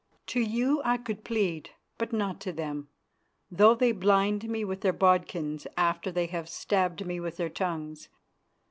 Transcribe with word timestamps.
To 0.25 0.39
you 0.39 0.81
I 0.83 0.97
could 0.97 1.23
plead, 1.23 1.69
but 1.99 2.11
not 2.11 2.39
to 2.41 2.51
them, 2.51 2.89
though 3.51 3.75
they 3.75 3.91
blind 3.91 4.49
me 4.49 4.65
with 4.65 4.81
their 4.81 4.93
bodkins 4.93 5.67
after 5.77 6.11
they 6.11 6.25
have 6.25 6.49
stabbed 6.49 7.05
me 7.05 7.19
with 7.19 7.37
their 7.37 7.49
tongues. 7.51 8.09